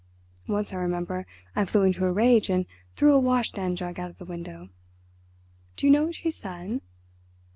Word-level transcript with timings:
Once 0.47 0.73
I 0.73 0.77
remember 0.77 1.27
I 1.55 1.63
flew 1.63 1.83
into 1.83 2.05
a 2.07 2.11
rage 2.11 2.49
and 2.49 2.65
threw 2.95 3.13
a 3.13 3.19
washstand 3.19 3.77
jug 3.77 3.99
out 3.99 4.09
of 4.09 4.17
the 4.17 4.25
window. 4.25 4.69
Do 5.75 5.85
you 5.85 5.93
know 5.93 6.05
what 6.05 6.15
she 6.15 6.31
said? 6.31 6.81